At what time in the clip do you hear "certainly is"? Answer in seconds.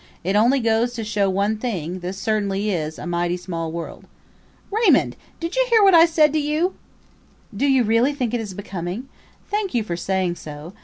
2.17-2.97